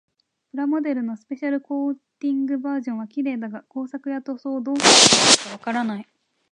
[0.49, 6.07] プラモデルのスペシャルコーティングバージョンは綺麗だが、工作や塗装をどうしたらよいのかわからない。